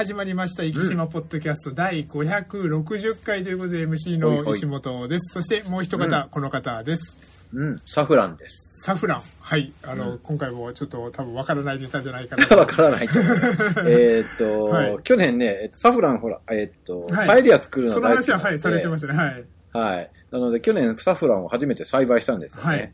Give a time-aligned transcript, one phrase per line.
[0.00, 5.34] 始まりました、生島ポッドキャスト第560回ということで、MC の石本です。
[5.34, 7.18] そしてもう一方、この方です。
[7.52, 8.82] うん、サフランです。
[8.82, 9.22] サフラン。
[9.40, 9.70] はい。
[9.82, 12.56] あの、今回もちょっと多分わからないネタじゃないかなと。
[12.56, 13.08] わからない。
[13.86, 19.18] えーっと、はい去年ね、えっとサフランほら、えーっと、はいパエリア作るのその大好き話は、はい、されてましたね。
[19.18, 19.44] はい。
[19.72, 20.10] はい。
[20.30, 22.68] なので、去年サフランを初めて栽培したんですよね。
[22.70, 22.92] はい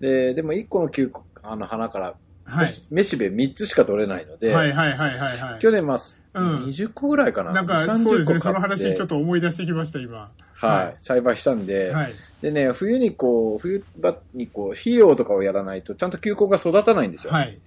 [0.00, 1.12] で、でも1個の球
[1.44, 2.16] あの花から、
[2.46, 2.68] はい。
[2.90, 5.58] めしべ3つしか取れないので、はいはいはいはいはい。
[5.60, 6.00] 去年まあ、
[6.34, 7.52] うん20個ぐらいかな。
[7.52, 8.40] なんか、30そうですね。
[8.40, 10.30] その話ちょっと思い出してきました、今。
[10.54, 12.12] はい、栽培したんで、はい。
[12.40, 17.32] でね、冬にこう、冬場にこう、肥料とかをやらないと、ちゃんと球根が育たないんですよ。
[17.32, 17.58] はい。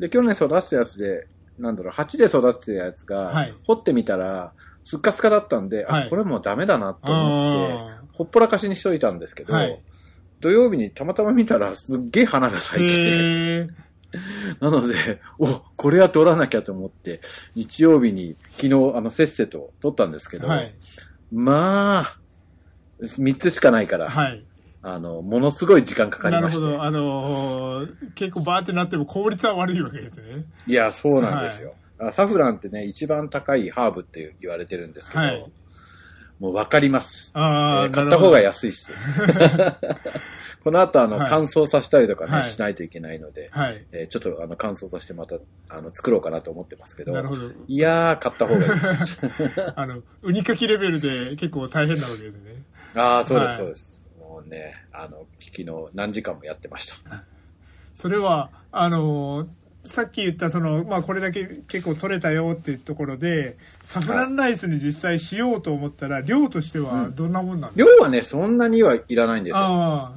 [0.00, 1.26] で、去年育てたやつで、
[1.58, 9.80] なんだろう、鉢で育てたやつが、はい掘ってみたら、スッカスカだったんで、はいあ、これもうダメだなと思って、あほっぽらかしにしといたんですけど、はい
[10.40, 13.74] 土曜日にたまたま見たら、すっげえ花がー咲いてて、
[14.60, 17.20] なので、お、これは取らなきゃと思って、
[17.54, 20.74] 日曜日に昨日、あの、せっせと取ったんですけど、はい。
[21.32, 22.16] まあ、
[23.02, 24.44] 3つしかないから、はい。
[24.82, 26.60] あの、ものすごい時間かかりまして。
[26.60, 26.84] なるほど。
[26.84, 30.44] あのー結構バーってなっても効率は悪いわけですね。
[30.66, 31.74] いや、そうなんですよ。
[31.98, 35.46] あサフランってね、一番高いハーブって言われてるんですけど、はい
[36.38, 37.32] もうわかります。
[37.34, 38.92] ああ、えー買った方がや安いっす。
[40.62, 43.84] この後、あの、はい乾燥させたりとかね、はいしないといけないので、はい。
[43.92, 45.36] えーちょっとあの乾燥させてまた、
[45.68, 47.50] あの、作ろうかなと思ってますけど、なるほど。
[47.66, 49.20] いやー、買った方がいいです。
[49.76, 52.62] あの、ウニかきレベルで結構大変なわけですね。
[52.94, 54.04] ああ、そうです、はいそうです。
[54.18, 57.24] もうね、あの、昨日何時間もやってました。
[57.94, 59.48] それは、あのー
[59.82, 70.12] さっき言ったその、まあ、これだけ結構取れたよっていうところで、サフランライスに実際しようと思ったら、量としてはどんなもんなんですか、量はね、そんなにはいらないんですよ。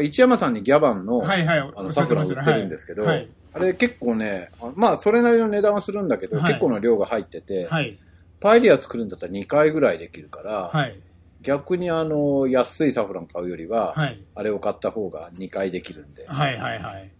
[0.00, 1.58] 一山さんにギャバンの、あ、はいはい。
[1.58, 3.28] あの、サフラン売ってるんですけど、はい。
[3.52, 7.98] あれ結構ね、あまあ、それなりの値段はするんだけど、はい結構の量が入ってて、はい。
[8.40, 10.98] パエリア作るんだったら2回ぐらいできるから、はい。
[11.42, 14.24] 逆にあの、安いサフラン買うよりは、はい。
[14.34, 16.26] あれを買った方が2回できるんで。
[16.26, 16.56] はい。
[16.56, 16.78] はい。
[16.78, 17.10] はい。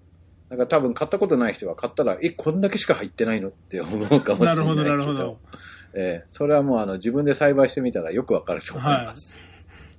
[0.48, 4.46] だから多分買ったことない人は買ったら、え、こんだけしか入ってないのって思うかもしれないけど。
[4.46, 5.38] なるほど、なるほど。
[5.94, 9.51] えーそれはもうあの、自分で栽培してみたらよくわかると思います。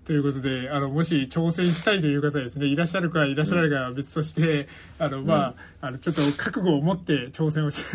[0.06, 4.68] ということで、あの、もし挑戦したいという方ですね、いらっしゃるかいらっしゃらないかは別として、
[5.00, 7.86] あの、まあ、あの、ちょっと覚悟を持って挑戦をし、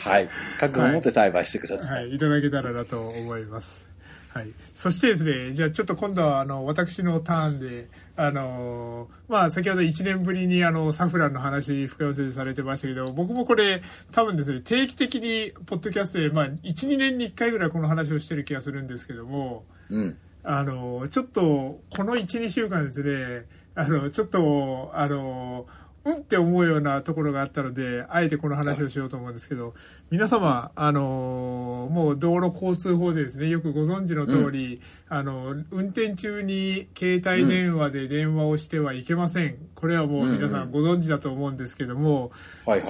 [0.00, 0.28] はい。
[0.58, 2.04] 覚悟を持って栽培してください。
[2.06, 3.86] はい、いただけたらなと思います。
[4.34, 4.52] はい。
[4.74, 20.16] そしてですね、じゃあちょっと今度は、あの、私のターンで、あの、まあ、先ほど1年ぶりに、あの、サフランの話、深寄せされてましたけど、僕もこれ、多分ですね、定期的に、ポッドキャストで、まあ、1、2年に1回ぐらいこの話をしてる気がするんですけども、うん。
[20.50, 23.44] あの、ちょっと、この1、2週間ですね、
[23.74, 25.66] あの、ちょっと、あの、
[26.04, 29.74] うんって思うようなところがあったので、あえてこの話をしようと思うんですけど、
[30.10, 39.56] 皆様、あの、もう道路交通法でですね、よくご存知の通り、あの、運転中に携帯電話で電話をしてはいけません。
[39.74, 42.32] これはもう皆さんご存知だと思うんですけども、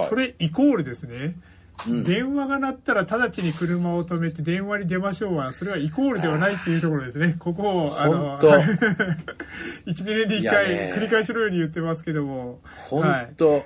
[0.09, 1.35] それイコールですね、
[1.87, 7.37] うん電話が鳴ったら直ちに車を止めて電話に出ましょうは、それはイコールではないっていうところですね。
[7.41, 8.39] ここを、あの、本
[9.87, 12.61] 当一年に一いや回ね繰り返しのように言ってますけども。
[12.91, 13.05] 本
[13.37, 13.65] 当、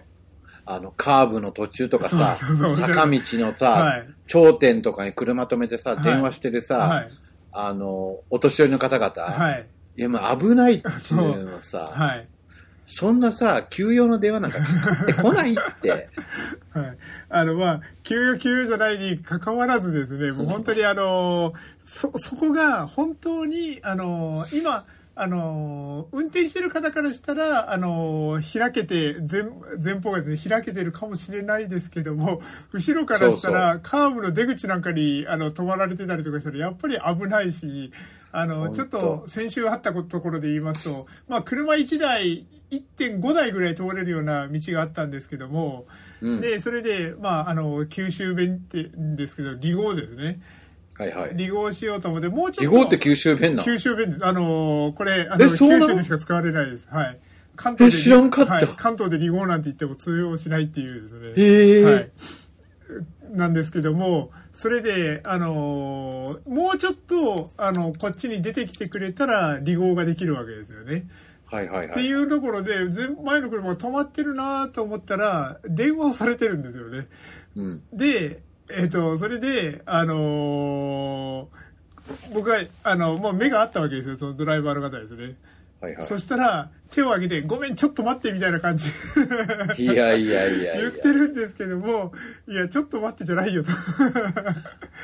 [0.67, 7.11] あの、カーブの途中とかさ、そうそうそう坂道のさ、はい頂点とかに車止めてさ、はい電話してるさ、はい。
[7.51, 9.67] あの、お年寄りの方々、はい。
[9.97, 12.27] いや、もう危ないっていうのはさ、はい。
[12.95, 16.11] そんなさ、休養の電話なんかかかってこないって。
[16.75, 16.97] はい。
[17.31, 21.55] あの、まあ、給与給与じゃないに関わらずですね、もう本当にあの、
[21.87, 29.43] そ、そこが本当に、あの、今、あの、運転してる方からしたら、あの、開けて、前、
[29.83, 32.43] 前方がですね、開けてるかもしれないですけども、
[32.75, 37.91] 後ろからしたら、カーブの出口なんかに、あの、止まられてたりとかしたら、やっぱり危ないし、
[38.33, 45.85] あの、ちょっと、先週あったところで言いますと、まあ、車1台、1.5台ぐらい通れるような道があったんですけども、
[46.23, 46.41] うん。
[46.41, 50.41] で、それで、まあ、あの、九州弁ってですけど、離合ですね。
[50.95, 51.37] はいはい。
[51.37, 52.71] 離合しようと思って、もうちょっと。
[52.71, 54.27] 離合って九州弁なの九州弁です。
[54.27, 56.89] あの、これ、あの、九州でしか使われないです。
[56.91, 57.19] はい。
[57.57, 57.99] 関東で。
[57.99, 61.33] え知らんかったはい関東で離合なんて言っても通用しないっていうですね。
[61.37, 62.11] へえ、はい。
[63.31, 71.07] なんですけども、それで、あのーもうちょっと、あの、こっちに出てきてくれたら、離合ができるわけですよね。
[71.47, 71.89] はいはいはい。
[71.89, 77.09] っていうところで、前前の車が止まってるなと思ったら、電話をされてるんですよね。
[77.57, 77.83] うん。
[77.93, 78.41] で、
[78.73, 81.47] えっ、と、それで、あのー
[82.35, 85.35] 僕は、あの、もう目があったわけですよ、そのドライバーの方ですね。
[85.83, 86.07] はいはい。
[86.07, 88.89] そしたら手を挙げて「ごめんちょっと待って」みたいな感じ。
[89.79, 90.77] いやいやいやいや。
[90.81, 92.13] 言ってるんですけども
[92.49, 93.71] いやちょっと待ってじゃないよと。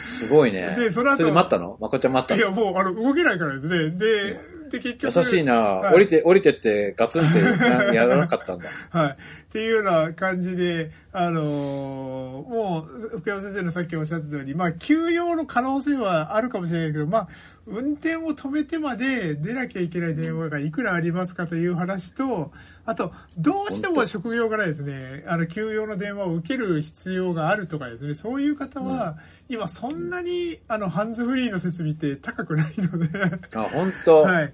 [0.07, 0.77] すごいね。
[0.79, 1.77] でその後れで待ったの？
[1.81, 2.41] まこちゃん待ったの？
[2.41, 3.91] いやもうあの動けないからですね。
[3.91, 5.95] でで結局優しいな、はい。
[5.95, 8.69] 降りて、降りてってガツンってなやらなかったんだ。
[8.91, 9.17] はい。
[9.49, 17.29] っていうような感じで、あのーもう、福山先生のさっきおっしゃった通り、まあ、休養の可能性はあるかもしれないけど、まあ、
[17.67, 22.53] 運転を止めてまで出なきゃいけない電話がいくらありますかという話と、
[22.85, 29.17] あと、どうしても職業からですね、あの、休養の電話を受ける必要があるとかですね、そういう方は、
[29.49, 33.09] 今そんなに、あの、ハンズフリーの設備って高くないので、
[33.55, 34.53] あ、本当、 はい。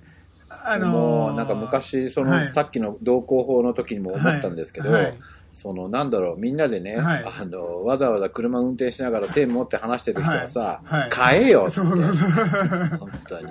[0.65, 5.15] あのーなんか昔、その、はいさっきの同行法の時にも思ったんですけど、はいはい
[5.55, 12.31] そのなんだろう、みんなでね、はいあの、わざわざ車運転しながらペン持って話してる人はさ、買えよって、そうそうそう。
[12.99, 13.47] 本当に。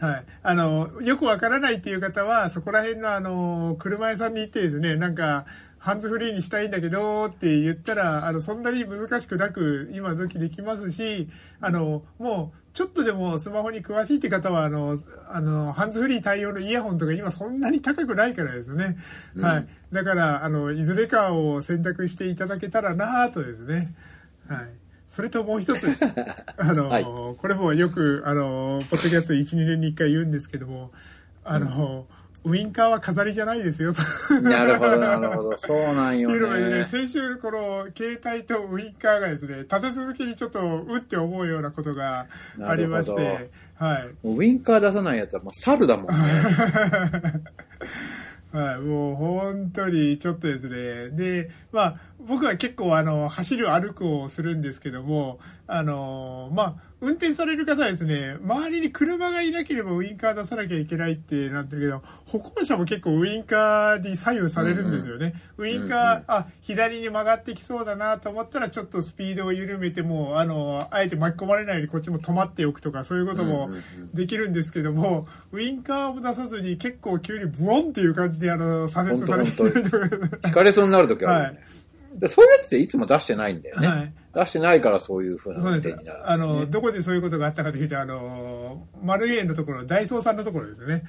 [0.00, 0.24] はい。
[0.42, 5.44] あの、よくわからないっていう方は、そこら辺のあの、車屋さんに行ってですね、なんか、
[5.86, 11.28] ハンズフリーにしたいんだけどって言ったら、あの、そんなに難しくなく、今時できますし、
[11.60, 14.98] あの、もう、ちょっとでもスマホに詳しいって方は、あの、
[15.30, 18.96] あの、ハンズフリー対応のイヤホンとか今そんなに高くないからですね。
[19.36, 19.68] うんはい。
[19.92, 23.94] だから、あの、いずれかを選択していただけたらなとですね。
[24.48, 24.68] はい。
[25.06, 25.86] それともう一つ、
[26.58, 30.90] あの、はいこれもよく、あの、ポッドキャスト1、2年に1回言うんですけども、
[31.44, 32.08] あの、
[32.46, 34.00] ウインカーは飾りじゃないですよと。
[34.40, 35.56] なるほど、なるほど。
[35.56, 36.84] そうなんよっていうのがね、ね。
[36.84, 42.28] 先週この携帯とウインカーがですね、立て続けにちょっとうって思うようなことが
[42.62, 44.14] ありまして、はい。
[44.22, 46.12] ウインカー出さないやつはもう猿だもんね。
[48.52, 51.10] はい、もう本当にちょっとですね。
[51.10, 51.94] で、まあ、
[52.26, 65.34] 僕は結構あの、走る歩くをするんですけども、あの、まあ、運転される方はですね、周りに車がいなければウインカー出さなきゃいけないってなってるけど、歩行者も結構ウインカーに左右されるんですよね。
[65.58, 80.08] ウインカー、うんうんあ、左に曲がってきそうだなと思ったら、ちょっとスピードを緩めても、あの、あえて巻き込まれないようにこっちも止まっておくとか、そういうこともうんうんうんできるんですけども、ウインカーを出さずに結構急にブオンっていう感じで、あの、左折されてきたりとか。
[80.46, 81.60] 引かれそうになるときあるよね。
[82.18, 83.86] でそういうやつっていつも出してないんだよね。
[83.88, 86.30] はい出してないからそういう風な運そうです転になる、。
[86.30, 91.04] あの、どこでそういうことがあったかというと、あの、マルエンのところ、ダイソーさんのところですよね。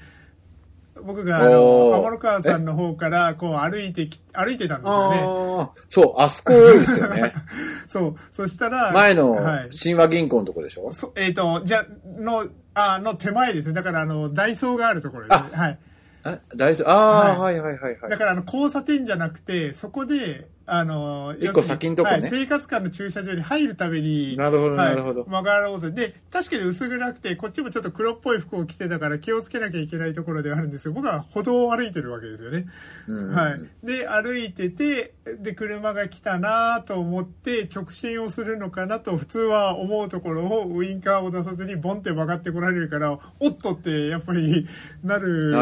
[1.03, 5.69] 僕が、あの、天野川さんの方から、こう歩いてき、歩いてたんですよね。
[5.89, 7.33] そう、あそこ多いですよね。
[7.87, 8.15] そう。
[8.31, 9.69] そしたら、前のはい。
[9.77, 11.85] 神話銀行のとこでしょ、そえっ、と、じゃ、
[12.17, 13.73] の、あの手前ですね。
[13.73, 15.49] だから、あの、ダイソーがあるところですね。
[15.51, 15.79] はい。
[16.23, 16.89] あ大丈夫。
[16.89, 25.91] ああ、ははい、はいはいはいはいだから、あの、交差点じゃなくて、そこで、あの、一個先んとこねはい生活館の駐車場に入るために、なるほどはいなるほど曲がろうと。
[25.91, 30.91] で、確かに薄暗くて、こっちもちょっと黒っぽい服を着てたから気をつけなきゃいけないところではあるんですよ。
[30.91, 32.65] 僕は歩道を歩いてるわけですよね。
[33.07, 33.85] はい。
[33.85, 44.67] で、歩いてて、で、車が来たなと思って直進をするのかなと普通は思うところをウインカーを出さずにボンって曲がってこられるから、おっとってやっぱり
[45.01, 45.53] なる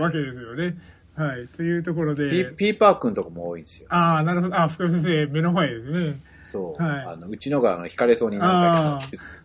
[0.00, 0.78] わけですよね。
[1.16, 1.48] はい。
[1.48, 2.28] というところで。
[2.50, 3.88] ピピーパークのとこも多いんですよ。
[3.90, 4.56] ああ、なるほど。
[4.56, 6.20] あ、福山先生、目の前ですね。
[6.46, 6.82] そう。
[6.82, 9.00] はいあの、うちのがあの、引かれそうになるからああ、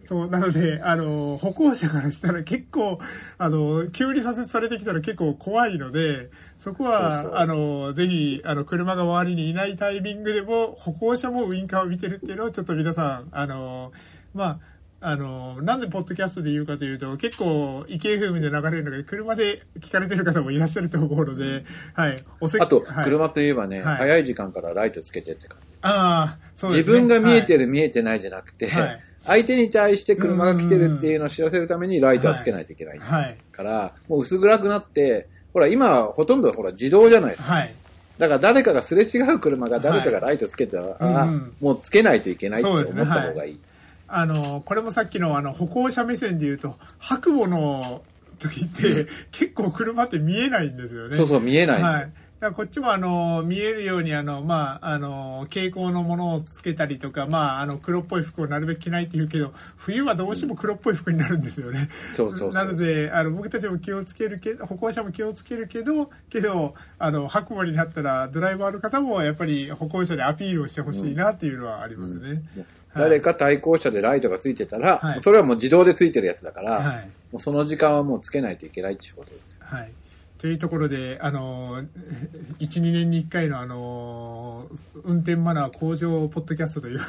[0.06, 3.00] そう、なので、あの、歩行者からしたら結構、
[3.38, 6.30] あの、急に左折されてきたら結構怖いので、
[6.60, 13.92] そこは、そうそうあの、ぜひ、あの、車が周りにいないタイミングでも、歩行者もウインカーを見てるっていうのを、ちょっと皆さん、あの、
[14.34, 14.60] まあ、
[15.04, 22.24] あの、なんでポッドキャストで言うかというと、結構、池 FM で流れるので、車で聞かれてる方もいらっしゃると思うので、はい。
[22.40, 25.68] おせあと、はい車といえばね、はい早い時間からライトつけてって感じ。
[25.82, 27.08] ああ、そうです自ね。
[27.08, 27.66] 分が見えてる。
[27.66, 33.38] る、見えてないじゃなくて、はい相手に対して車が来てるっていうのを知らせるためにライトはつけないといけないはい。
[33.52, 37.54] から、もう薄暗くなって、ほら、今はほとんどほら自動じゃないですか。
[37.54, 37.74] はい。
[38.18, 43.60] だから誰かがすれ違う車が誰かがライトつけたら、あうんもうつけないといけないって思った方がいい。
[44.14, 48.02] あの、これもさっきのあの歩行者目線で言うと、白母の
[48.40, 51.16] 時って、結構車って見えないんですよね。
[51.16, 52.00] そうそう、見えないんですよ。
[52.00, 52.12] はい。
[52.56, 61.90] こっちもあの、見えるようにあの、まあ、あの、蛍光のものをつけたりとか、まあ、あの、黒っぽい服をなるべく着ないって言うけど、冬はどうしても黒っぽい服になるんですよね。
[62.16, 72.28] そうそうなので、あの、僕たちも気をつけるけど、歩行者も気をつけるけど、けど、あの、白馬になったら、ドライバーの方もやっぱり歩行者でアピールをしてほしいなっていうのはありますね。
[72.28, 77.10] はい誰か対向車でライトがついてたら、はいそれはもう自動でついてるやつだから、はい。
[77.32, 79.62] もうその時間はもうつけないといけないっていうことですよ。
[79.66, 79.92] はい。
[80.42, 81.88] というところで、あの、1、
[82.60, 84.66] 2年に1回の、あの、
[85.04, 87.00] 運転マナー向上ポッドキャストという、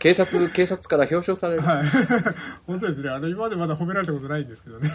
[0.00, 1.62] 警察、警察から表彰される。
[1.62, 1.84] はい。
[2.66, 3.10] 本当ですね。
[3.10, 4.90] あの、今までまだ褒められたことないんですけどね。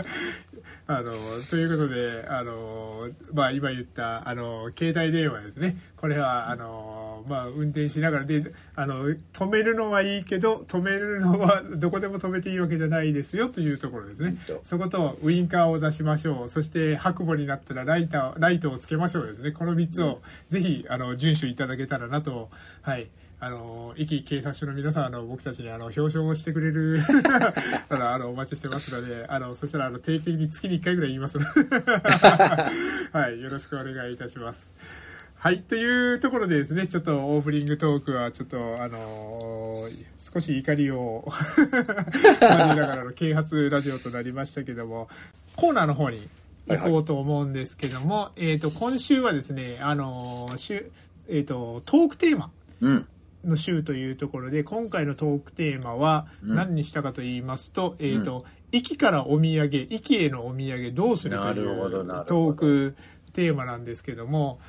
[0.88, 1.12] あの、
[1.50, 5.76] ということで、あの、まあ、今言った、あの、携帯電話ですね。
[5.98, 14.36] これは、あの、まあ、運転しながらで、あの、止めるのはいいけど、止めるのはどこでも止めていいわけじゃないですよというところですね。
[14.62, 16.48] そこと、ウインカーを出しましょう。
[16.48, 19.52] そして、白母になったらライター、ライトをつけましょうですね。
[19.52, 22.50] この3つを、ぜひ、あの、遵守いただけたらなと、
[22.82, 23.08] はい。
[23.42, 27.00] あの、壱岐警察署の皆さん、あの、僕たちに、あの、表彰をしてくれる、
[27.88, 31.48] ただ、あの、お待ちしてますので、あの、そしたら、あの、定期的に月に1回ぐらい言いますので、
[33.18, 33.40] はい。
[33.40, 34.74] よろしくお願いいたします。
[35.42, 35.62] はい。
[35.62, 41.26] というところでですね、ちょっとオープニングトークは、ちょっと、あの少し怒りを
[42.40, 45.08] 感じながらの啓発ラジオとなりましたけども、
[45.56, 46.28] コーナーの方に
[46.68, 50.90] 行こうと思うんですけども、えっ、と、今週はですね、あの週、
[51.26, 52.50] えっ、と、トークテーマ。
[52.82, 53.06] うん。
[53.42, 61.90] の週というところで今回のトークテーマはうん何にしたかと言いますと,、えーと駅からお土産駅へのお土産どうするという
[62.26, 62.94] トーク
[63.32, 64.60] テーマなんですけども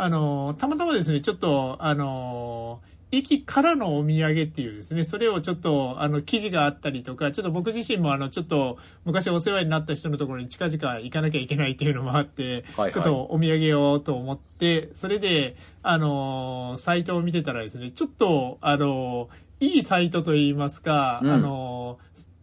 [0.00, 12.92] あのたまたまですねちょっとあの駅からのお土産っていうですねそれをちょっとあの記事があったりとかちょっと僕自身もあのちょっと昔お世話になった人のところに近々行かなきゃいけないっていうのもあって、はいはい。
[12.92, 19.28] ちょっとお土産をと思ってそれであのサイトを見てたらですねちょっとあの
[19.58, 21.30] いいサイトといいますか、うん。
[21.32, 21.98] あの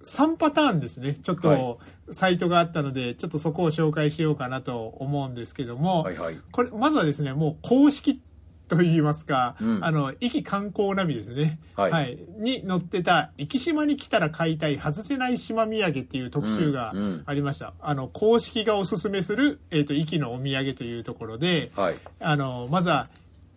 [0.06, 1.80] 3パターンですねちょっはいと
[2.12, 6.40] サイトがあったので、ちょっとそこを紹介しようかなと思うんですけども、はいはい。
[6.52, 8.22] これまずはですねもう公式
[8.68, 11.60] といいますか、うんあの、壱岐観光ナビですね。
[11.76, 17.74] はいに載ってた、壱岐島に来たら買いたい外せない島土産っていう特集がうんうんありました。
[17.80, 21.96] あの、公式がおすすめする、えっ、と、壱岐のお土産というところで、はい。
[22.20, 23.08] あの、まずは、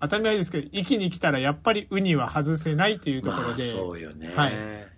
[0.00, 4.32] 当たり前ですけど、壱岐に来たらやっぱりウニは外せないというところで、まあ、そうよね。
[4.34, 4.97] はい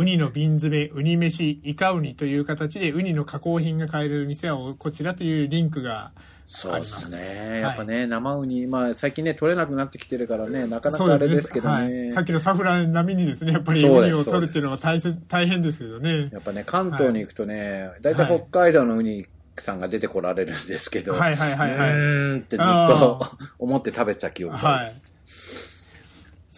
[0.00, 6.12] ウニの瓶詰め、ウニ飯、イカウニという形でウニの加工品が買える店はこちらというリンクが
[6.46, 7.60] そうですね。
[7.60, 12.06] やっぱね、生ウニ、まあ最近ね、取れなくなってきてるからね、なかなかあれですけどはね。
[12.06, 16.30] い、さっきのサフラン並みにですねやっぱりウニを取るっていうのは大切大変ですけどね。
[16.32, 19.26] やっぱね、関東に行くとね、大体北海道のウニ
[19.58, 21.90] さんが出てこられるんですけど、はいはいはいはい。
[21.90, 23.26] うーんってずっあと
[23.60, 24.88] 思って食べてた記憶があはい。
[24.88, 25.09] ります。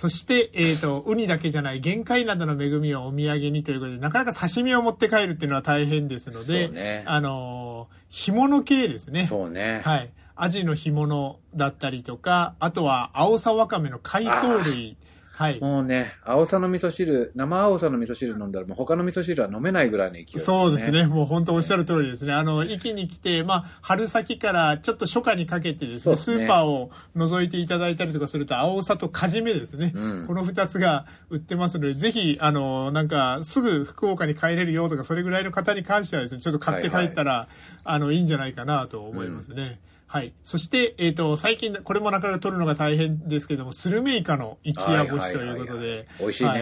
[0.02, 9.26] そして、えっ、と、ウニだけじゃない、玄界などの恵みをお土産にということで、なかなか刺身を持って帰るっていうのは大変ですので、ねあのー干物系ですね。
[9.26, 9.80] そうね。
[9.85, 10.11] はい。
[10.35, 14.97] アジの干物だったりとか、あとは、青さわかめの海藻類。
[15.35, 15.61] はい。
[15.61, 20.91] もうね、青さの味噌汁、生青さの味噌汁飲んだら、もう他の味噌汁は飲めないぐらいの勢い、そうです。
[20.91, 21.07] ね。
[21.07, 22.33] もう本当おっしゃる通りですね。
[22.35, 29.93] あの、駅に来て、まあ、春先からちょっと初夏にかけてですね、すねスーパーを覗いていただいたりとかすると、青さとカジメですね。
[29.95, 37.49] うんこの二つが売ってますので、ぜひ、あの、なんか、すぐ福岡に帰れるよとか、それぐらいの方に関してはですね、ちょっと買って帰ったら、
[37.85, 39.81] あの、いいんじゃないかなと思いますね。
[40.12, 40.35] はい。
[40.42, 46.07] そして、えっ、と、最近、これもなかなか取るのが大変ですけども、スルメイカの一夜干しということはいはいはいはでい。
[46.19, 46.54] 美味しいねは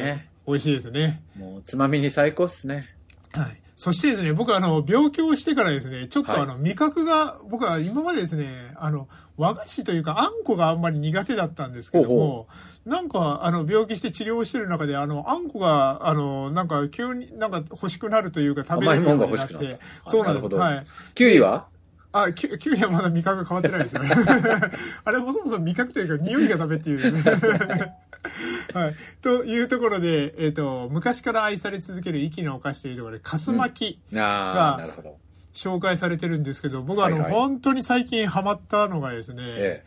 [0.46, 1.22] 美味しいですね。
[1.36, 2.86] もう、つまみに最高っすね。
[3.32, 3.60] はい。
[3.74, 12.46] そしてですね、僕はあの、病気をしてからですね、ちょっとはいあの、味覚が、僕は今までですね、あの、和菓子というか、あんこがあんまり苦手だったんですけども、ほ
[12.84, 20.54] なんか、あの、病気して治療してる中で、あの、あんこが、あの、なんか、急になんか欲しくなるというか、食べれるようになってそうなんです。
[20.54, 20.86] はい。
[21.16, 21.66] きゅうりは？
[22.12, 24.00] あ、きゅきゅうりはまだ味覚が変わってないですね。
[25.04, 27.14] あれもそもそも味覚というか匂いがダメっていう、
[28.74, 28.94] はい。
[29.22, 35.18] というところで、えっ、と、昔から愛され続ける息のお菓子というところで、かす巻き、ああ、なるほど。
[35.52, 39.84] 紹介されてるんですけど、僕はあの、はいはい本当に最近ハマったのがですね、え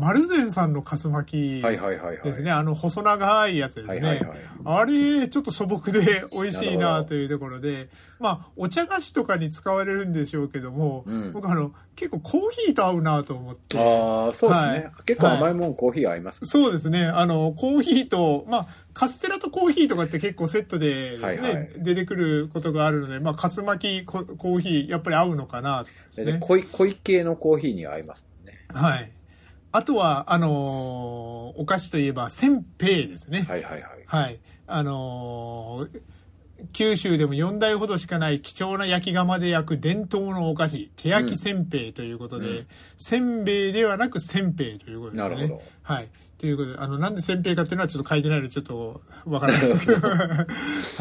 [0.00, 1.60] 丸善さんのかす巻え。
[1.60, 2.24] き。
[2.24, 3.92] ですね、あの細長いやつですね。
[3.92, 7.88] はいはいはいあれ、ちょっと素朴で美味しいなというところで、
[8.18, 13.78] まあ、お茶菓子とかに使われるんでしょうけども、うん僕あの、結構コーヒーと合うなと思って。
[13.78, 14.68] ああ、そうですね。
[14.68, 16.40] はい結構甘いもん、コーヒー合います。
[16.42, 17.06] そうですね。
[17.06, 25.90] あの、コーヒーと、まあ、カステラとコーヒーとかって結構セットでですね、はいはい出てくることがあるので、まあ、かす巻きココーヒー、やっぱり合うのかなと
[26.22, 26.32] ね。
[26.32, 28.66] で濃い、濃い系のコーヒーに合いますね。
[28.68, 29.10] はい。
[29.72, 33.44] あとは、あのーお菓子といえば、せんべいですね。
[33.48, 34.04] はいはいはい。
[34.06, 34.40] はい。
[34.66, 36.00] あのー
[36.74, 42.66] 九州でも4代ほどしかない貴重な焼き窯で焼く伝統のお菓子、手焼きせんべいということで、うん
[42.98, 45.28] せんべいではなくせんべいということですね。
[45.36, 46.08] なるほどはい。
[46.40, 50.08] ということで、あの、なんで煎餅かっていうのはちょっと書いてないので、ちょっとわからないですけど。
[50.08, 50.16] は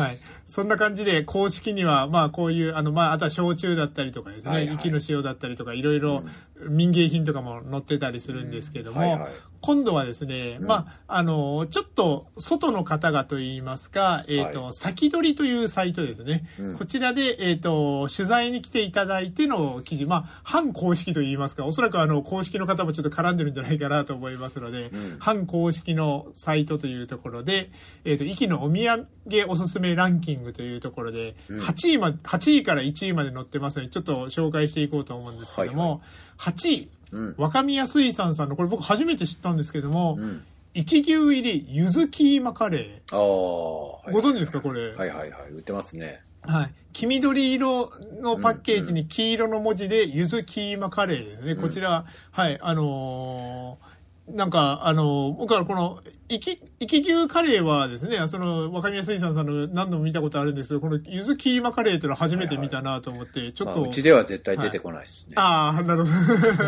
[0.10, 0.20] い。
[0.46, 4.76] そんな感じで、公式には、まあ、こういう、あの、まあ、あとは焼酎だったりとかですね、はいはい。
[4.76, 6.24] 息の塩だったりとか、いろいろ
[6.68, 9.30] 民芸品とかも載ってたりするんですけども、はいはい。
[9.62, 10.68] 今度はですね、うん。
[10.68, 14.74] まあ、あの、ちょっと、外の方がといいますか、えっ、と、はい。
[14.74, 16.46] 先取りというサイトですね。
[16.58, 16.78] うん。
[16.78, 27.70] こちらで、えっ、と、取材に来ていただいての記事、まあ、反公式といいますか、おそらくあの、公式の方もちょっと絡んでるんじゃないかなと思いますので、うん反公式のサイトというところで、
[28.04, 29.08] えっ、と、息のお土産
[29.48, 37.36] おすすめランキングというところで、うん8位ま、8位から1位まで載ってますので、ちょっと紹介していこうと思うんですけども、はい8位、うん。
[37.38, 40.44] 若宮水産さんの、これ僕初めて知ったんですけども、うん。
[40.74, 43.16] 生き牛入り柚子キーマカレー。
[43.16, 44.06] ああ。
[44.06, 44.94] はいご存知ですかこれ？
[44.94, 45.50] はいはいはい。
[45.52, 46.22] 売ってますね。
[46.42, 46.74] はい。
[46.94, 51.56] 黄緑色のパッケージに黄色の文字で、ゆずキーマカレーですね。
[51.56, 53.89] こちら、はい、あのー
[54.32, 65.34] なんか、あのー僕はこの、生き、生き牛カレーはですね、その、若宮水産さんの何度も見たことあるんですけど、このゆずキーマカレーっていうのは初めて見たなと思って、ちょっと、まあうちでは絶対出てこないですね。
[65.38, 66.12] ああ、なるほ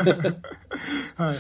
[0.05, 0.13] ど。
[1.23, 1.35] はい。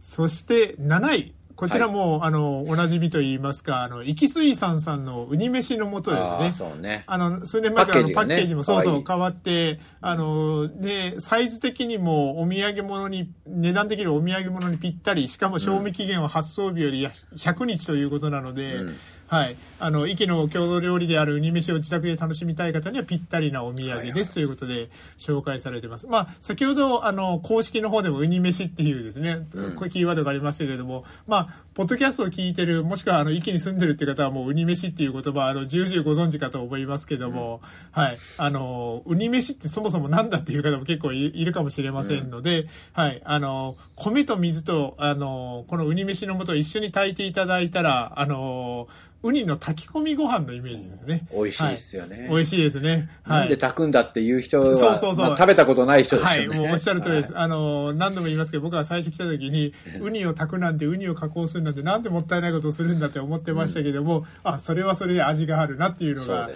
[0.00, 1.34] そして、7位。
[1.56, 6.52] こちらも、あの、おなじみと言いますか、あの、生き水産さんのウニ飯の素ですね。
[6.52, 7.04] そうね。
[7.06, 17.06] あの、数年前からのパパッケージがねそうそう変わって、あの、で、サイズ的にもお土産物に、値段的にもお土産物にぴったり、しかも賞味期限は発送日より
[17.36, 18.96] 100日ということなので、うん
[19.26, 19.56] はい。
[19.80, 26.06] あの、息の郷土料理であるウニ飯を自宅で楽しみたい方にはぴったりなお土産ですということで紹介されてます。
[26.06, 37.60] まあ、先ほど、あの、公式の方でもウニ飯っていうですね、うんキーワードがありましたけれども、まあ、ポッドキャストを聞いてる、もしくは、あの、息に住んでるっていう方はもう、ウニ飯っていう言葉、あの、重々ご存知かと思いますけども、
[37.92, 38.18] はい。
[38.38, 43.22] あの、ウニ飯ってそもそもなんだっていう方も結構いいるかもしれませんので、はい。
[43.24, 48.88] あの、米と水と、あの、このウニ飯の素を一緒に炊いていただいたら、あの、
[49.24, 51.26] ウニの炊き込みご飯のイメージですね。
[51.32, 52.28] 美味しいですよね。
[52.30, 53.08] 美味しいですね。
[53.22, 53.40] はい。
[53.40, 56.58] なんで炊くんだっていう人は、そうそうそうまあ食べたことない人ではい、すよね。
[56.58, 57.32] もうおっしゃる通りです。
[57.32, 66.50] はいあの、何度も言いますけど、僕は最初来た時に、 ウニを炊くなんて、ウニを加工するなんて、なんてもったいないことをするんだって思ってましたけども、あ、それはそれで味があるなっていうのが、は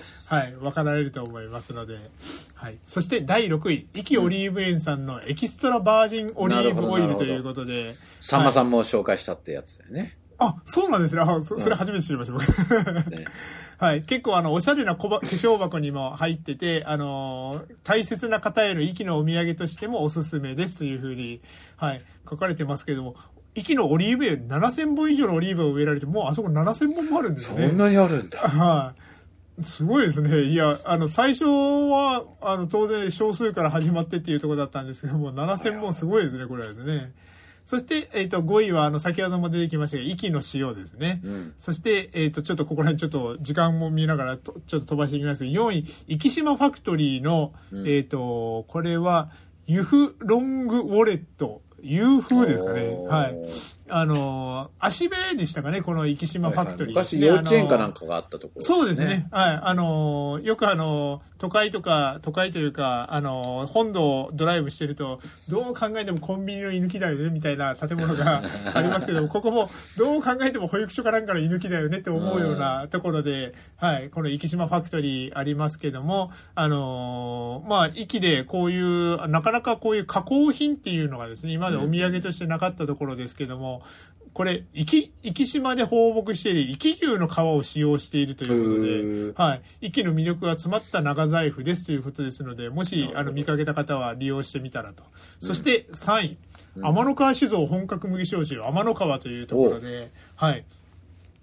[0.44, 1.96] い、分かられると思いますので、
[2.54, 2.76] はい。
[2.84, 8.68] そして第6位、イキオリーブ園さんのエキストラバージンオリーブオイルということで、さんまさん。
[8.68, 10.17] んも紹介したってやつだよね。
[10.38, 11.22] あ、そうなんですね。
[11.22, 13.10] あ、そそれ初めて知りました、僕。
[13.10, 13.24] ね
[13.78, 14.02] はい。
[14.02, 21.40] 結構あの、おしゃれな小ば化粧箱にも入ってて、あのー大切な方への息のお土産としてもおすすめですというふうに、
[21.76, 23.16] はい、書かれてますけども、
[23.54, 27.68] 息のオリーブ園7000本以上のオリーブを植えられて、もうあそこ7000本もあるんですね。
[27.68, 28.38] そんなにあるんだ。
[28.48, 28.94] は
[29.60, 29.64] い。
[29.64, 30.42] すごいですね。
[30.42, 37.12] いや、あの、最初は、あの、当然少数から始まってっていうところだったんですけども、7000本すごいですね、これはですね。
[37.68, 41.20] そして、えっ、と、5位は、あの、先ほども出てきましたが、息の塩ですね。
[41.22, 41.54] うん。
[41.58, 49.30] そして、えっ、と、ちょっとここら辺ちょっと時間も見ながらと、ちょっと飛ばしていきますけど、4位、生島ファクトリーの、うんえっ、と、これは、
[49.66, 52.88] ユフロングウォレット、ユーフーですかね。
[53.06, 53.36] はい。
[53.90, 56.94] あの、足部でしたかね、この生島ファクトリー。
[56.96, 59.28] はいはい昔で幼稚園かなんかがあったところ、そうですね。。
[59.30, 59.60] はい。
[59.62, 68.42] あのー、よくあのー、都会とか、都会というか、あのー、本土をドライブしてると、どう考えてもコンビニの居抜きだよね、みたいな建物が
[68.74, 74.10] ありますけども、ここも、どう考えても保育所かなんかの居抜きだよねって思うようなところで、はい。
[74.10, 83.77] この生島ファクトリーありますけども、あのー、まあ、息でこういう、なかなかこういう加工品っていうのがですね、今までお土産としてなかったところですけども、
[84.38, 89.62] これ、生き、生き島で放牧している生き牛の皮を使用しているということで、はい。
[89.80, 95.02] 息の魅力が詰まった長財布ですということですので、もし、あの、見かけた方は利用してみたらと。
[95.40, 96.38] そして、3位。
[96.76, 100.64] 天の川酒造本格麦焼酎天の川というところで、はい。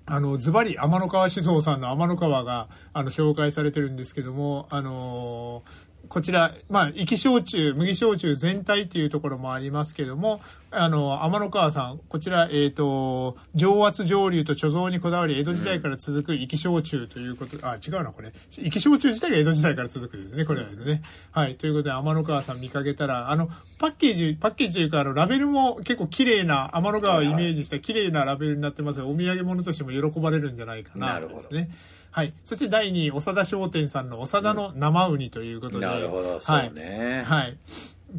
[0.06, 10.42] あの、ズバリ天の川酒造さんの天の川が、あの、紹介されてるんですけども、あのーこちら、まあ、生き焼酎、麦焼酎全体っていうところもありますけども、
[10.72, 18.34] あの、天の川さん、こちら、えっ、と、上圧上流と貯蔵にこだわり、江戸時代から続く生き焼酎ということ、あ、違うな、これ。
[18.50, 21.02] 生き焼酎自体が江戸時代から続くですね、これはですね。
[21.32, 21.56] はい。
[21.56, 31.70] ということで、天の川さん見かけたら、あの、パッケージ、パッケージというか、あの、ラベルも結構綺麗な、天の川をイメージした綺麗なラベルになってますので、お土産物としても喜ばれるんじゃないかな、なるほどですね。
[32.16, 32.34] はい。
[32.46, 35.86] そして第2位、長田商店さんの長田の生ウニということで。
[35.86, 36.70] なるほど、そはい。
[36.70, 37.24] うね。
[37.28, 37.58] はい。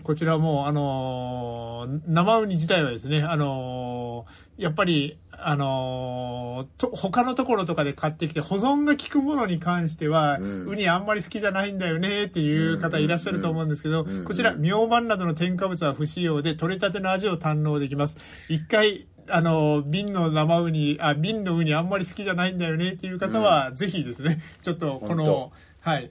[0.02, 18.18] こちらも、あのー生ウニ自体はですね、あのーやっぱり、あのーと、他のところとかで買ってきて保存が効くものに関しては、うんウニあんまり好きじゃないんだよねっていう方いらっしゃると思うんですけど、うんうんこちら、明晩などの添加物は不使用で、取れたての味を堪能できます。
[18.50, 26.10] 一回、あの、瓶の生ウニ、あ、瓶のウニあんまり好きじゃないんだよねっていう方は、ぜひですね、 ちょっとこのはい。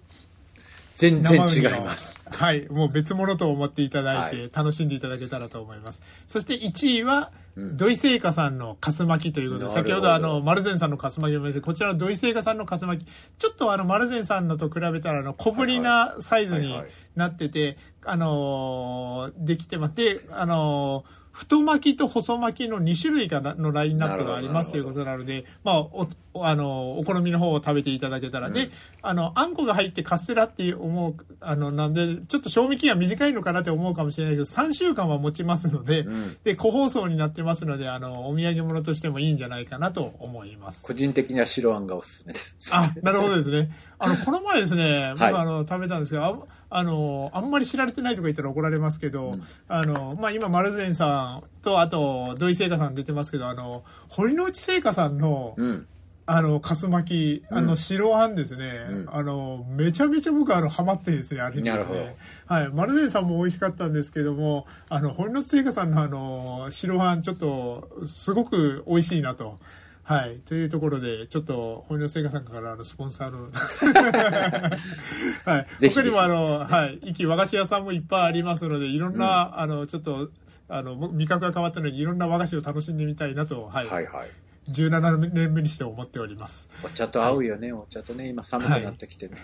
[0.95, 2.21] 全然違います。
[2.25, 2.69] はい。
[2.69, 6.01] もう別物と思っていただいては、楽しんでいただけたらと思います。
[6.27, 7.45] そして1位は、うん
[7.77, 13.07] 土井製菓さんのかす巻きということで、先ほどあの、丸善さんのかす巻きを見ましたこちらの土井製菓さんのかす巻き、
[13.39, 19.95] ちょっとあの、丸善さんのと比べたら、あの、小ぶりなサイズにはいはいなってて、あのーできてます。
[19.95, 26.07] で、あのー太巻きと細巻きの2種類がのラインナップがありますということなので、まあ、
[26.43, 28.49] あの、お好みの方を食べていただけたら。
[28.49, 28.69] で、
[29.01, 40.83] あの、あんこが入ってカステラって思う、あの、なんで、ちょっと賞味期限は短いのかなって思うかもしれないけど、3週間は持ちますので、うんで、個包装になってますので、あの、お土産物としてもいいんじゃないかなと思います。
[40.83, 42.71] 個人的には白あんがおすすめです。
[42.73, 43.71] あ、なるほどですね。
[43.97, 46.35] あの、この前ですね、僕、はいあの、食べたんですけど、あ
[46.69, 49.31] あの、あんまり知られてないとか言ったら怒られますけど、
[49.67, 55.87] あの、まあ、今、丸善さんと、あと、土井製菓さん出てますけど、あの、堀之内製菓さんの、うん。
[56.27, 62.15] あの、かす巻き、あの、うん白あんですね、うんあの、めちゃめちゃ僕、あの、ハマってですね、あれにですね。
[62.47, 62.69] はい。
[62.69, 69.59] 丸善さんも美味しかったんですけども、あの、堀之内製菓さんのあの、白あん、ちょっと、すごく美味しいなと。
[70.01, 70.39] はい。
[70.45, 73.49] というところで、ちょっと、堀之内製菓さんからあの、スポンサーの、
[75.45, 75.89] はい。
[75.89, 76.99] 他にもあの、はい。
[77.03, 80.29] 一気和菓子屋さんもいっぱいありますので、いろんな、あの、ちょっと、
[80.69, 83.87] あの、僕味覚が変わったので、いろんな和菓子を楽しんでみたいなと、はい。
[83.87, 84.29] はいはい。
[84.69, 86.69] 17年目にして思っております。
[86.83, 89.37] お茶と合うよね、お茶とね、今寒くなってきてね。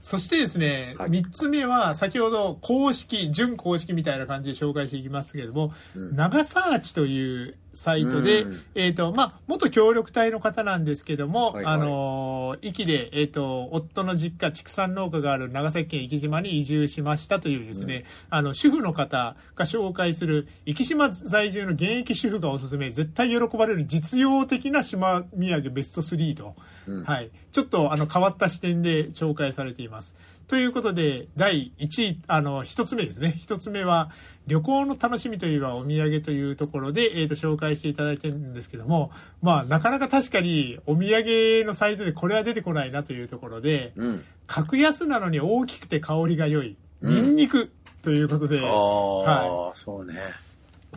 [0.00, 8.60] そしてですね、はい三つ目は、先ほど公式、準公式みたいな感じで紹介していきますけれども、うん長サーチというサイトで、うん。
[8.74, 11.74] えっ、と、まあ、元協力隊の方なんですけども、はいはい。
[11.74, 26.54] あのー、壱岐で、えっ、と、夫の実家、畜産農家がある長崎県壱岐島に移住しましたというですね、あの、主婦の方が紹介する、壱岐島在住の現役主婦がおすすめ、絶対喜ばれる実用的な島土産ベスト3と、
[26.86, 27.04] うん。
[27.04, 27.30] はい。
[27.52, 30.14] ちょっとあの変わった視点で紹介されています。
[30.52, 33.34] ということで、第1位、あの、一つ目ですね。
[33.40, 34.10] 一つ目は、
[34.46, 44.24] 旅行の楽しみといえばお土産というところで、えっ、と、紹介していただいてるんですけども、まあ、なかなか確かにお土産のサイズでこれは出てこないなというところで、うん。
[44.46, 50.18] 格安なのに大きくて香りが良い、うんニンニクということで、ああ、そうね。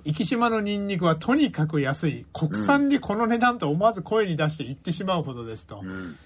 [0.03, 2.25] 生島のニンニクはとにかく安い。
[2.33, 5.79] 国産でこの値段と思わず声に出して言ってしまうほどですと。
[5.81, 6.17] うん。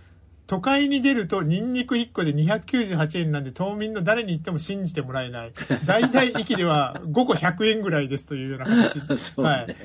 [0.50, 5.52] 都会に出るとニンニク1個で298円なんで島民の誰に言っても信じてもらえない。
[5.86, 9.00] 大体駅では5個100円ぐらいですというような話。
[9.22, 9.76] そうはいね。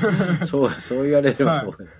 [0.48, 1.90] そう、そう言われればそうだね。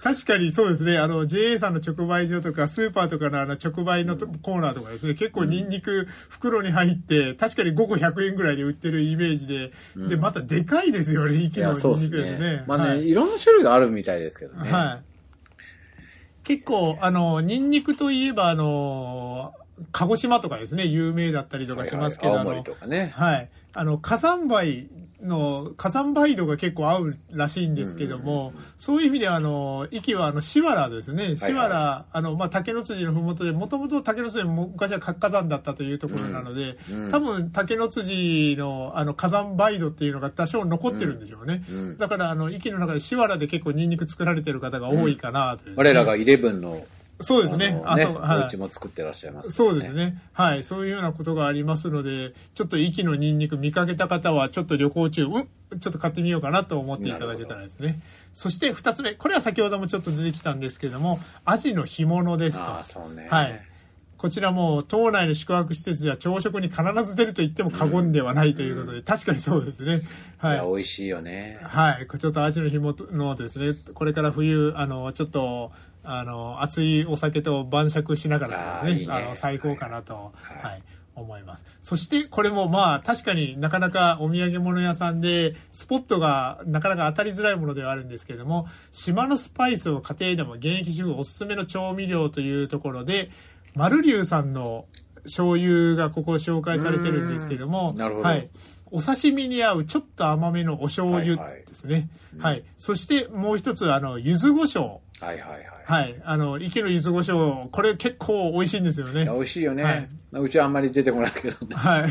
[0.00, 0.96] 確かにそうですね。
[0.96, 12.38] あの、JA さんの直売所とか、スーパーとかのあの直売のとコーナーとかですね、結構ニンニク袋に入って、確かに5個100円ぐらいで売ってるイメージで、で、またでかいですよね、い息のニンニクですね。
[12.38, 12.64] ね。
[12.68, 14.70] まあね、はいいろんな種類があるみたいですけどね。
[14.70, 15.13] はい。
[16.44, 19.54] 結構、あの、ニンニクといえば、あの、
[19.92, 23.12] 鹿児島とかですね、有名だったりとかしますけど、はいはいとかね。
[23.14, 23.48] はい。
[23.74, 24.88] あの、火山灰
[25.20, 31.36] の、火山灰土が結構合うらしいんですけども、そういう意味では、あの、息はあの、シワラですね。
[31.36, 41.62] シワラ、あの、まあ、竹の辻のふもとで、もともと竹の辻も昔は活火山だったというところなので、うんうん多分竹の辻の、あの、火山灰土っていうのが多少残ってるんでしょうね。
[41.68, 46.84] うんだから、あの、息の中でシワラで結構ニンニク作られてる方が多いかなという、我らがイレブンの、
[47.20, 47.80] そうですね。
[47.84, 49.92] あのね、そう、はいお家も作ってらっしゃいます、そうです。
[49.92, 50.20] ね。
[50.32, 50.62] はい。
[50.62, 55.48] そういうようなことがありますので、ちょっと息のニンニク見かけた方は、ちょっと旅行中、うん
[55.80, 58.00] ちょっと買ってみようかなと思っていただけたらですね。
[58.32, 59.14] そして二つ目。
[59.14, 62.64] これは先ほどもちょっと出てきたんですけども、アジの干物ですと。
[62.64, 63.26] ああ、そうね。
[63.28, 63.60] はい。
[64.16, 70.02] こちらも島内の宿泊施設や朝食に必ず出ると言っても過言ではないということで、確かにそうですね。
[70.38, 70.64] はいいや、。
[70.64, 71.58] 美味しいよね。
[71.62, 72.06] はい。
[72.18, 75.72] ちょっとアジの紐のですね、これから冬、あの、ちょっと、
[76.04, 80.82] あの、熱いお酒と晩酌しながらですね、ねあの、最高かなと、はいはい、
[81.14, 81.64] 思います。
[81.80, 93.30] そして、これもまあ、確かになかなかお土産物屋さんで、スポットがなかなか当たりづらいものではあるんですけれども、島のスパイスを家庭でも現役主婦おすすめの調味料というところで、
[93.74, 94.86] マルリュウさんの
[95.24, 98.50] 醤油がここ紹介されてるんですけども、うんなるほどはい。
[98.90, 102.08] お刺身に合うちょっと甘めのお醤油はいはいですね。
[102.38, 102.62] はい。
[102.76, 104.82] そしてもう一つ、あの、柚子胡椒。
[104.82, 105.73] はいはいはい。
[105.84, 106.14] はい。
[106.24, 109.24] あの、池の柚子胡椒、これ結構美味しいんですよね。
[109.26, 110.08] 美味しいよね、はい。
[110.32, 111.76] うちはあんまり出てこないけどね。
[111.76, 112.10] はい。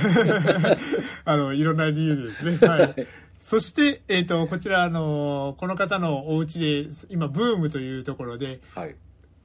[1.25, 2.67] あの、いろんな理由でですね。
[2.67, 2.95] はい。
[3.41, 8.95] そして、えっ、と、こちら、あの、この方のお家で、今、ブームというところで、はい。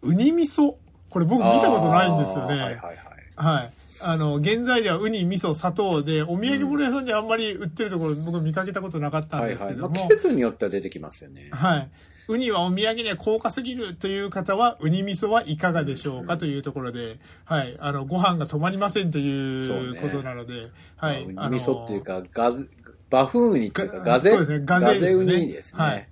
[0.02, 0.74] ウニ味噌。
[1.10, 2.54] これ僕見たことないんですよね。
[2.54, 2.98] はいはいはい。
[3.34, 3.72] はい。
[4.00, 9.58] あの、現在ではウニ、味噌、砂糖で、お土産物屋さんであんまり売ってるところ、僕見かけたことなかったんはいはい。
[9.58, 9.94] ですけども。
[9.94, 11.48] まあ、季節によっては出てきますよね。
[11.50, 11.88] はい。
[12.28, 17.76] ウニはお土産には高価すぎるという方は、ウニ味噌はいかがでしょうかというところで、はい。
[17.80, 21.26] あの、ご飯が止まりませんということなので、はい。
[21.26, 22.70] まあウニ味噌っていうか、ガズ、
[23.10, 25.82] バフンウニっていうか、がガゼ、そうですねガゼウニですね。
[25.82, 26.08] はい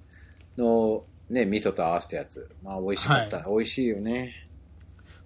[0.56, 2.50] の、ね、味噌と合わせたやつ。
[2.62, 3.44] まあ、美味しかった。
[3.48, 4.45] 美味しいよね。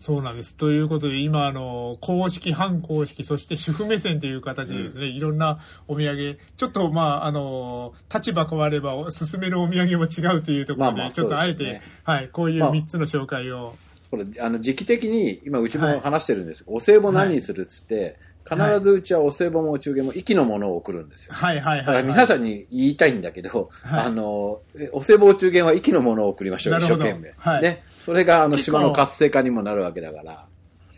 [0.00, 0.54] そうなんです。
[0.54, 13.76] ということで、今、あの、公式、反公式、そして主婦目線という形でですね、いろんなお土産、ちょっと、まあ、あの、立場変われば、進めるお土産も違うというところで、まあまあちょっとあえて、はい、こういうまあ3つの紹介を、
[14.10, 16.64] これ、あの、時期的に、今、うちはいも話してるんです。
[16.66, 21.34] お歳暮何にするっつって、必はいずうちはお歳暮もお中元も、息のものを送るんですよ。
[21.34, 22.04] はいはいはい、はい。
[22.04, 27.34] 皆さんに言いたいんだけど、はいあの、えお歳暮お中元は息のものを送りましょう、一生懸命。
[27.36, 27.82] はいね。
[28.00, 30.46] それが、あの、島の活性化にもなるわけだから。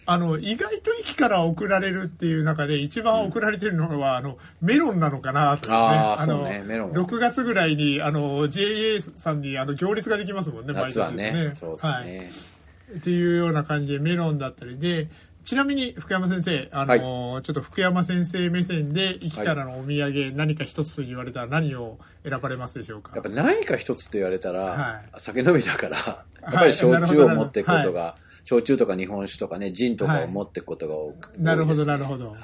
[0.04, 5.76] あの、意外と駅から送られるっていう中で、一番送られてるのは、あの、メロンなのかなと、ね。
[5.76, 11.52] あーのそうねメロン6月ぐらいに、あの、JA さんに、あの、行列ができますもんね、夏はね。
[11.54, 12.06] そうですはい。
[12.06, 12.30] ね。
[12.96, 15.08] っていうような感じでメロンだったりで、
[15.44, 23.12] ちなみに福山先生、あの、ちょっと福山先生目線で、駅からのお土産、何か一つと言われたら何を選ばれますでしょうか？
[23.14, 32.30] やっぱ何か一つと言われたら、は酒飲みだから、やっぱり焼酎を持っていくことが、焼酎とか日本酒とかね、ジンとかを持っていくことが多く、なるほどなるほど。
[32.30, 32.38] はい。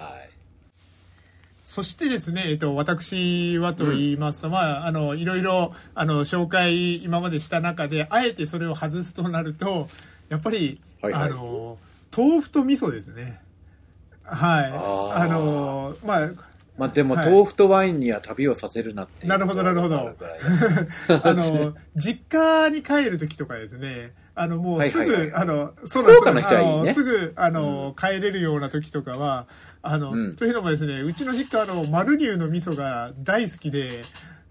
[1.62, 9.86] そしてですね、えっと、私はと言いますと、まあ、あの、いろいろ、あの、紹介今までした中で、あえてそれを外すとなると、
[10.30, 11.22] やっぱり、はいはい。
[11.24, 11.76] あの、
[12.18, 13.40] 豆腐と味噌ですね。
[14.24, 14.72] はい。
[15.22, 16.30] あの、まあ、
[16.76, 17.30] まあでも、はい。
[17.30, 19.96] 豆腐とワインには旅をさせるなってなるほどなるほど。
[21.22, 29.46] あの、実家に帰る時とかですね、あの、もうすぐ、あの、そうなんですすぐ、あの、帰れるような時とかは、
[29.82, 30.36] あの、うん。
[30.36, 34.02] というのもですね、うちの実家、あの、マルリュウの味噌が大好きで、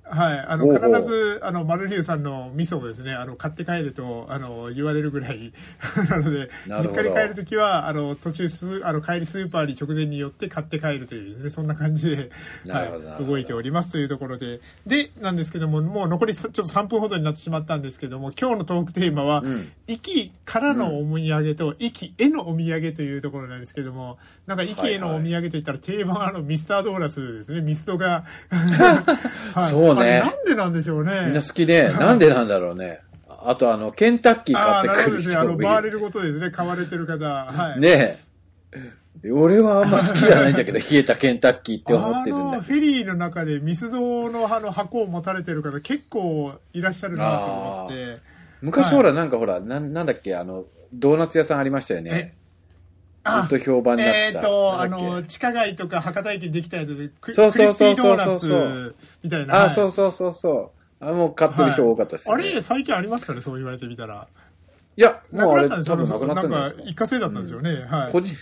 [0.10, 5.54] はい、あの、必ず、あの、マルリュウさんの味噌をですね、あの、買って帰ると、あの、言われるぐらい、
[6.10, 12.30] なので、実家に帰るときは、あの、途中ス、あの、帰りスーパーに直前に寄って買って帰るというね、そんな感じで、
[12.70, 19.72] はい、動いておりますというところで、で、なんですけども、もう残りちょっと3分ほどになってしまったんですけども、今日のトークテーマは、うん。
[19.88, 28.26] 駅からのお土産と、駅へのお土産というところなんですけども、なんか駅へのお土産といったら定番あのミスタードーナツですね、ミスドが。
[29.54, 29.72] はい。
[29.72, 31.24] そうねなんでなんでしょうね。
[31.26, 33.02] みんな好きで、 なんでなんだろうね。
[33.28, 35.36] あと、あの、ケンタッキー買ってくるなるほどですね。
[35.36, 35.70] あの、人もいる。
[35.70, 37.26] バーレルごとですね、買われてる方。
[37.26, 37.80] はい。
[37.80, 38.28] ねえ。
[39.32, 48.20] 俺はあんま好きじゃないんだけど、冷えたケンタッキーって思ってるんだあのフェリーの中でミスドのあの箱を持たれてる方結構いらっしゃるなと思って。
[48.62, 52.36] 昔ほら、なんかほら、なんなんだっけ、あの、ドーナツ屋さんありましたよね。
[53.32, 54.40] ずっと評判になってた。
[54.40, 59.56] えっ、と、あの、地下街とか博多駅にできたやつで、クそうそうそうそうクリスピードーナツみたいな。
[59.56, 61.06] あ、はいそうそうそうそう。
[61.06, 64.28] あ、もう買ってる人多かったですよ、ねあれ、最近ありますかね、そう言われてみたら。
[64.96, 65.70] いや、なもうあれ。
[65.70, 66.82] 多分なくなったんですか。
[66.82, 67.86] なんか、一過性だったんですよね？
[67.88, 68.12] はい。
[68.12, 68.36] 個人、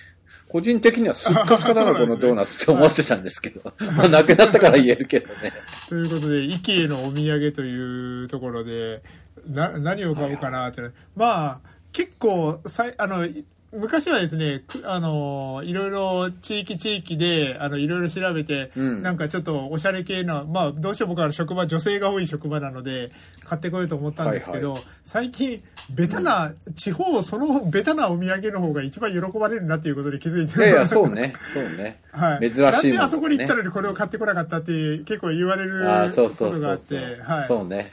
[0.48, 3.74] 個人的にはすっかすかだな、 このドーナツって思ってたんですけど。
[3.98, 5.52] まあ、なくなったから言えるけどね。
[5.90, 9.02] ということで、イケへのお土産というところで、
[9.48, 10.82] な、何を買おうかなって。
[11.16, 13.44] まあ、結構、さい、あの、い
[13.76, 23.12] 昔はですね、くあの、いろいろ地域地域で、あの、いろいろ調べて、うんなんかちょっとおしゃれ系な、まあ、どうしても僕は職場、女性が多い職場なので、
[23.44, 31.34] 買ってこようと思ったんですけど、はい最近、ベタな、地方、そのベタなお土産の方が一番喜ばれるなっていうことに気づいていやいや、そうね。
[31.54, 32.02] そうね。
[32.12, 36.62] はい、珍しいものなんであそこに行ったのにこれを買ってこなかったって結構言われることがあってそうそう。
[36.64, 37.92] はい、そうね。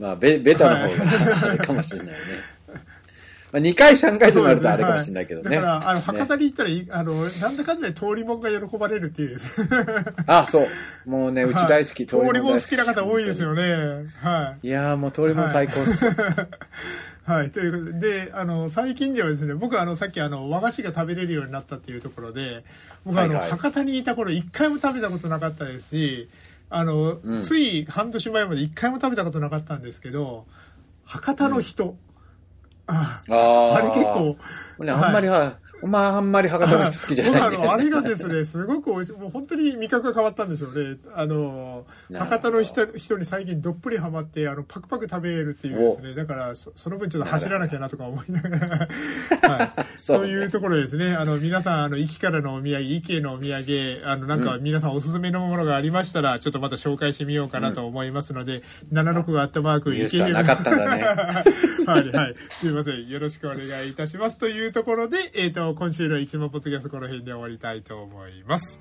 [0.00, 2.14] まあ、ベベタの方があれかもしれないね。
[3.52, 5.56] まあ、2回、3回となるとあれかもしれないけどね。
[5.56, 9.38] はいだから、あの、ね博多に行ったらい、あの、なんだかんだで通りもんが喜ばれるっていう。
[10.26, 10.62] あ、そ
[11.06, 11.10] う。
[11.10, 12.06] もうね、うち大好き。
[12.06, 14.10] 通りもん好きな方多いですよね。
[14.20, 16.06] はいやーもう通りもん最高っす。
[16.06, 16.08] い。
[17.30, 17.50] はい。
[17.50, 22.64] ということで、で、あの、最近ではですね、僕はあの、さっきあの、和菓子が食べれるようになったっていうところで、
[23.04, 26.28] 僕あの、はいはい博多にいた頃一回も食べたことなかったですし、
[26.70, 30.46] あの、うんつい半年前まで一回も食べたことなかったんですけど、
[31.04, 32.09] 博多の人、あ
[32.90, 33.74] あー。
[33.74, 34.36] あれ結構、
[34.84, 37.72] ね、あんまりは、まあ、あんまり博多の人好きじゃないん僕で、 あの？
[37.72, 38.44] あれがですね。
[38.44, 39.18] すごく美味しい。
[39.18, 40.98] もう本当に味覚が変わったんでしょうね。
[41.14, 46.14] あの博多の人人に最近どっぷりハマってあのパクパク食べるっていうですね。
[46.14, 48.88] だからそその分ちょっと走らなきゃなとか思いながら、
[49.48, 51.14] はい、そういうところですね。
[51.14, 58.62] あの皆さんあの駅からのお土産駅へのお土産あのなんか皆さんおすすめのものがありましたら、ちょっとまた紹介してみようかなと思いますので、
[58.92, 61.02] 76があったマークニュースはなかったんだね。
[61.86, 62.34] はいはい。
[62.60, 63.08] すいません。
[63.08, 64.38] よろしくお願いいたします。
[64.38, 68.78] というところで、えっ、と、の今週の生島ポッドキャストこの辺で終わりたいと思います。